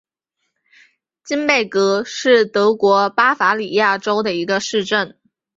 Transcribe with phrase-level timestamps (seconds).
[1.23, 5.15] 金贝格是德国巴伐利亚州的一个市镇。